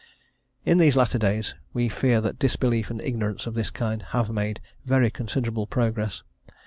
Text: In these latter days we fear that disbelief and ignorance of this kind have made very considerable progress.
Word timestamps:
In 0.65 0.79
these 0.79 0.95
latter 0.95 1.19
days 1.19 1.53
we 1.73 1.87
fear 1.87 2.21
that 2.21 2.39
disbelief 2.39 2.89
and 2.89 2.99
ignorance 3.01 3.45
of 3.45 3.53
this 3.53 3.69
kind 3.69 4.01
have 4.01 4.31
made 4.31 4.59
very 4.83 5.11
considerable 5.11 5.67
progress. 5.67 6.23